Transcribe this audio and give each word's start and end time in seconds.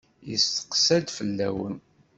Yesteqsa-d 0.29 1.07
fell-awen. 1.17 1.75